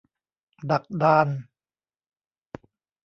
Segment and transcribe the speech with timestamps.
[0.69, 1.27] ดักดาน